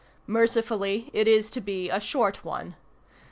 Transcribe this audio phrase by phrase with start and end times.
[0.25, 2.73] Mercifully it is to be a short one.